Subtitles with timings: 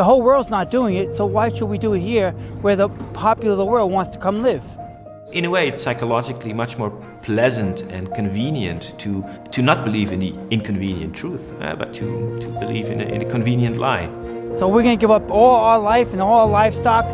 [0.00, 2.30] The whole world's not doing it, so why should we do it here
[2.62, 4.64] where the popular of the world wants to come live?
[5.32, 6.88] In a way, it's psychologically much more
[7.20, 12.48] pleasant and convenient to, to not believe in the inconvenient truth, uh, but to, to
[12.48, 14.06] believe in a, in a convenient lie.
[14.58, 17.04] So we're going to give up all our life and all our livestock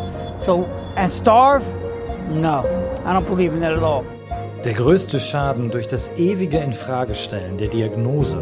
[0.40, 1.66] so and starve?
[2.30, 2.62] No,
[3.04, 4.04] I don't believe in that at all.
[4.62, 8.38] Der größte Schaden durch das ewige Infragestellen der Diagnose,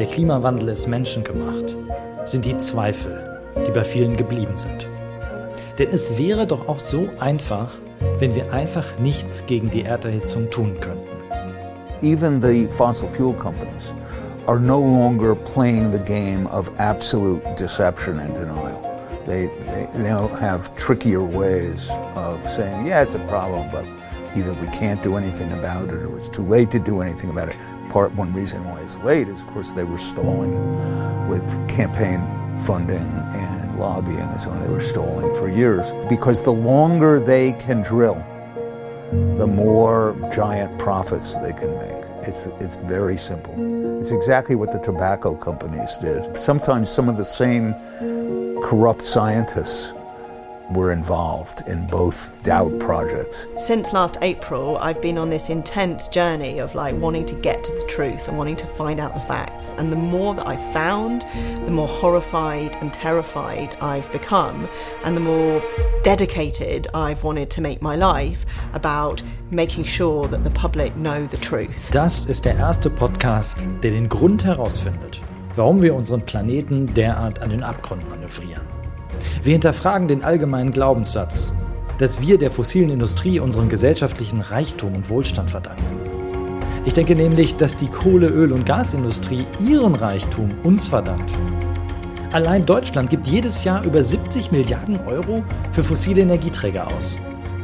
[0.00, 1.76] der Klimawandel ist menschengemacht,
[2.24, 3.27] sind die Zweifel,
[3.66, 4.88] die bei vielen geblieben sind.
[5.78, 7.72] Denn es wäre doch auch so einfach,
[8.18, 11.06] wenn wir einfach nichts gegen die Erderhitzung tun könnten.
[12.02, 13.92] Even the fossil fuel companies
[14.46, 18.82] are no longer playing the game of absolute deception and denial.
[19.26, 20.08] They, they, they
[20.40, 23.84] have trickier ways of saying, yeah, it's a problem, but
[24.34, 27.50] either we can't do anything about it or it's too late to do anything about
[27.50, 27.56] it.
[27.90, 32.20] Part one reason why it's late is, of course, they were stalling with campaign
[32.60, 34.60] funding and lobbying and so on.
[34.60, 38.24] They were stalling for years because the longer they can drill,
[39.36, 42.04] the more giant profits they can make.
[42.22, 43.54] It's, it's very simple.
[44.00, 46.36] It's exactly what the tobacco companies did.
[46.36, 47.74] Sometimes some of the same
[48.60, 49.92] corrupt scientists
[50.70, 53.46] were involved in both doubt projects.
[53.56, 57.72] Since last April, I've been on this intense journey of like wanting to get to
[57.72, 59.74] the truth and wanting to find out the facts.
[59.78, 61.22] And the more that I've found,
[61.64, 64.68] the more horrified and terrified I've become,
[65.04, 65.62] and the more
[66.02, 68.44] dedicated I've wanted to make my life
[68.74, 71.90] about making sure that the public know the truth.
[71.92, 75.20] Das ist der erste Podcast, der den Grund herausfindet,
[75.56, 78.77] warum wir unseren Planeten derart an den Abgrund manövrieren.
[79.42, 81.52] Wir hinterfragen den allgemeinen Glaubenssatz,
[81.98, 85.84] dass wir der fossilen Industrie unseren gesellschaftlichen Reichtum und Wohlstand verdanken.
[86.84, 91.32] Ich denke nämlich, dass die Kohle-, Öl- und Gasindustrie ihren Reichtum uns verdankt.
[92.32, 97.16] Allein Deutschland gibt jedes Jahr über 70 Milliarden Euro für fossile Energieträger aus.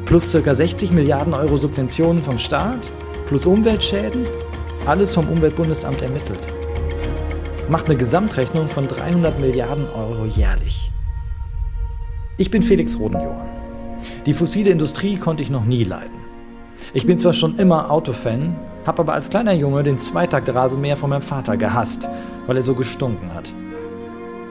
[0.06, 0.54] Plus ca.
[0.54, 2.90] 60 Milliarden Euro Subventionen vom Staat,
[3.26, 4.26] plus Umweltschäden,
[4.86, 6.40] alles vom Umweltbundesamt ermittelt.
[7.68, 10.90] Macht eine Gesamtrechnung von 300 Milliarden Euro jährlich.
[12.36, 13.46] Ich bin Felix Rodenjohann.
[14.26, 16.18] Die fossile Industrie konnte ich noch nie leiden.
[16.92, 21.22] Ich bin zwar schon immer Autofan, habe aber als kleiner Junge den Zweitakt-Rasenmäher von meinem
[21.22, 22.08] Vater gehasst,
[22.46, 23.52] weil er so gestunken hat.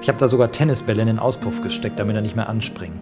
[0.02, 3.00] Ich habe da sogar Tennisbälle in den Auspuff gesteckt, damit er nicht mehr anspringen.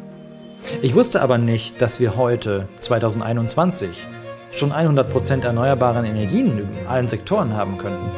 [0.81, 4.07] Ich wusste aber nicht, dass wir heute, 2021,
[4.51, 8.11] schon 100% erneuerbaren Energien in allen Sektoren haben könnten.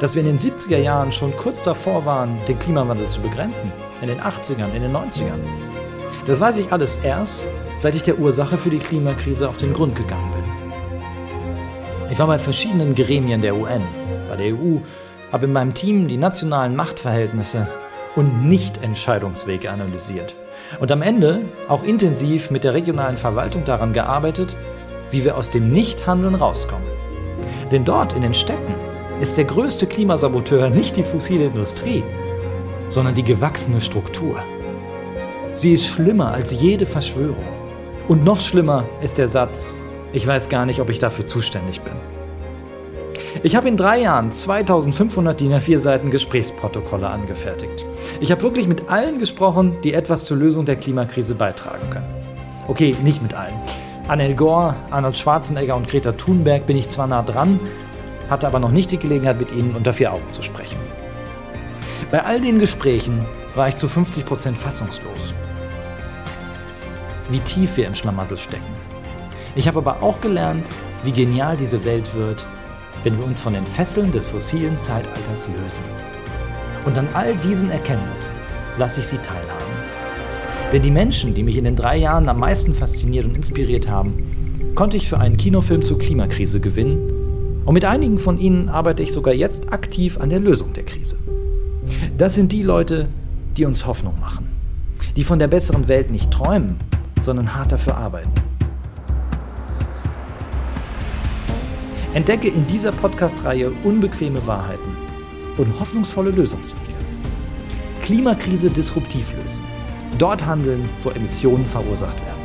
[0.00, 3.70] Dass wir in den 70er Jahren schon kurz davor waren, den Klimawandel zu begrenzen.
[4.00, 5.38] In den 80ern, in den 90ern.
[6.26, 7.46] Das weiß ich alles erst,
[7.78, 12.10] seit ich der Ursache für die Klimakrise auf den Grund gegangen bin.
[12.10, 13.82] Ich war bei verschiedenen Gremien der UN,
[14.28, 14.78] bei der EU,
[15.32, 17.66] habe in meinem Team die nationalen Machtverhältnisse
[18.14, 20.36] und Nichtentscheidungswege analysiert.
[20.80, 24.56] Und am Ende auch intensiv mit der regionalen Verwaltung daran gearbeitet,
[25.10, 26.86] wie wir aus dem Nichthandeln rauskommen.
[27.70, 28.74] Denn dort in den Städten
[29.20, 32.04] ist der größte Klimasaboteur nicht die fossile Industrie,
[32.88, 34.42] sondern die gewachsene Struktur.
[35.62, 37.44] Sie ist schlimmer als jede Verschwörung.
[38.08, 39.76] Und noch schlimmer ist der Satz,
[40.12, 41.92] ich weiß gar nicht, ob ich dafür zuständig bin.
[43.44, 47.86] Ich habe in drei Jahren 2500 DIN A4 Seiten Gesprächsprotokolle angefertigt.
[48.18, 52.12] Ich habe wirklich mit allen gesprochen, die etwas zur Lösung der Klimakrise beitragen können.
[52.66, 53.54] Okay, nicht mit allen.
[54.08, 57.60] An El Gore, Arnold Schwarzenegger und Greta Thunberg bin ich zwar nah dran,
[58.28, 60.78] hatte aber noch nicht die Gelegenheit, mit ihnen unter vier Augen zu sprechen.
[62.10, 63.24] Bei all den Gesprächen
[63.54, 65.32] war ich zu 50 Prozent fassungslos
[67.28, 68.66] wie tief wir im Schlamassel stecken.
[69.54, 70.70] Ich habe aber auch gelernt,
[71.04, 72.46] wie genial diese Welt wird,
[73.02, 75.84] wenn wir uns von den Fesseln des fossilen Zeitalters lösen.
[76.84, 78.34] Und an all diesen Erkenntnissen
[78.78, 79.72] lasse ich Sie teilhaben.
[80.72, 84.72] Denn die Menschen, die mich in den drei Jahren am meisten fasziniert und inspiriert haben,
[84.74, 87.62] konnte ich für einen Kinofilm zur Klimakrise gewinnen.
[87.64, 91.18] Und mit einigen von ihnen arbeite ich sogar jetzt aktiv an der Lösung der Krise.
[92.16, 93.08] Das sind die Leute,
[93.56, 94.48] die uns Hoffnung machen,
[95.16, 96.76] die von der besseren Welt nicht träumen,
[97.22, 98.32] sondern hart dafür arbeiten.
[102.14, 104.96] Entdecke in dieser Podcast-Reihe unbequeme Wahrheiten
[105.56, 106.82] und hoffnungsvolle Lösungswege.
[108.02, 109.64] Klimakrise disruptiv lösen.
[110.18, 112.42] Dort handeln, wo Emissionen verursacht werden.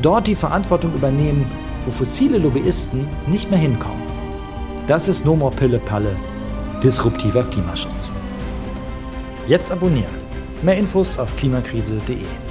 [0.00, 1.44] Dort die Verantwortung übernehmen,
[1.84, 4.02] wo fossile Lobbyisten nicht mehr hinkommen.
[4.86, 6.16] Das ist No More Pille Palle,
[6.82, 8.10] disruptiver Klimaschutz.
[9.46, 10.06] Jetzt abonnieren.
[10.62, 12.47] Mehr Infos auf klimakrise.de.